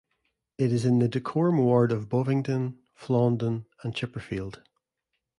It 0.57 0.73
is 0.73 0.83
in 0.83 0.97
the 0.97 1.07
Dacorum 1.07 1.59
Ward 1.59 1.91
of 1.91 2.09
Bovingdon, 2.09 2.79
Flaunden 2.95 3.67
and 3.83 3.93
Chipperfield. 3.93 4.63